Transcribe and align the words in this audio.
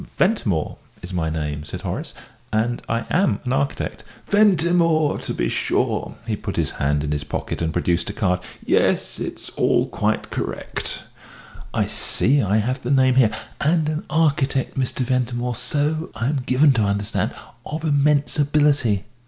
"Ventimore 0.17 0.77
is 1.03 1.13
my 1.13 1.29
name," 1.29 1.63
said 1.63 1.81
Horace, 1.81 2.15
"and 2.51 2.81
I 2.89 3.05
am 3.11 3.39
an 3.45 3.53
architect." 3.53 4.03
"Ventimore, 4.25 5.19
to 5.19 5.31
be 5.31 5.47
sure!" 5.47 6.15
he 6.25 6.35
put 6.35 6.55
his 6.55 6.71
hand 6.81 7.03
in 7.03 7.11
his 7.11 7.23
pocket 7.23 7.61
and 7.61 7.71
produced 7.71 8.09
a 8.09 8.13
card: 8.13 8.39
"Yes, 8.65 9.19
it's 9.19 9.51
all 9.51 9.85
quite 9.87 10.31
correct: 10.31 11.03
I 11.71 11.85
see 11.85 12.41
I 12.41 12.57
have 12.57 12.81
the 12.81 12.89
name 12.89 13.13
here. 13.13 13.29
And 13.63 13.87
an 13.89 14.03
architect, 14.09 14.75
Mr. 14.75 15.01
Ventimore, 15.05 15.53
so 15.55 16.09
I 16.15 16.25
I 16.25 16.29
am 16.29 16.37
given 16.47 16.71
to 16.71 16.81
understand, 16.81 17.35
of 17.63 17.83
immense 17.83 18.39
ability." 18.39 19.05